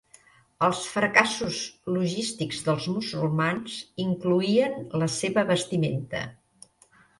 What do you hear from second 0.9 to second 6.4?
fracassos logístics dels musulmans incloïen la seva vestimenta.